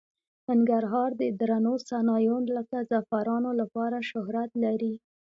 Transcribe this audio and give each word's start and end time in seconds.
ننګرهار 0.47 1.09
د 1.21 1.23
درنو 1.39 1.73
صنایعو 1.89 2.37
لکه 2.57 2.77
زعفرانو 2.89 3.51
لپاره 3.61 3.97
شهرت 4.09 4.51
لري. 4.63 4.93